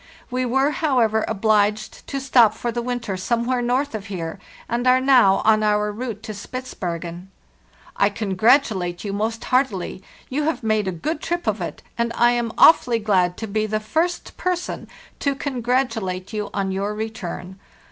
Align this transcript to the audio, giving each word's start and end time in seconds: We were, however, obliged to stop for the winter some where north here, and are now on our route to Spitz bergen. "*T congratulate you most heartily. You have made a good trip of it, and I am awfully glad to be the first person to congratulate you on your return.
We 0.31 0.47
were, 0.47 0.71
however, 0.71 1.23
obliged 1.27 2.07
to 2.07 2.19
stop 2.19 2.55
for 2.55 2.71
the 2.71 2.81
winter 2.81 3.15
some 3.15 3.45
where 3.45 3.61
north 3.61 3.93
here, 4.05 4.39
and 4.67 4.87
are 4.87 4.99
now 4.99 5.43
on 5.45 5.61
our 5.61 5.91
route 5.91 6.23
to 6.23 6.33
Spitz 6.33 6.73
bergen. 6.73 7.29
"*T 8.01 8.09
congratulate 8.09 9.03
you 9.03 9.13
most 9.13 9.43
heartily. 9.43 10.01
You 10.27 10.45
have 10.45 10.63
made 10.63 10.87
a 10.87 10.91
good 10.91 11.21
trip 11.21 11.45
of 11.45 11.61
it, 11.61 11.83
and 11.99 12.11
I 12.15 12.31
am 12.31 12.51
awfully 12.57 12.97
glad 12.97 13.37
to 13.37 13.47
be 13.47 13.67
the 13.67 13.79
first 13.79 14.35
person 14.37 14.87
to 15.19 15.35
congratulate 15.35 16.33
you 16.33 16.49
on 16.51 16.71
your 16.71 16.95
return. 16.95 17.59